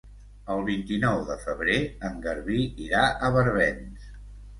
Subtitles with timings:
[0.51, 1.75] El vint-i-nou de febrer
[2.09, 4.09] en Garbí irà a Barbens.